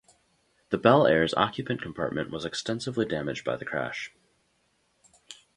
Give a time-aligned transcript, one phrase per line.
[0.71, 4.11] The Bel Air's occupant compartment was extensively damaged by the crash.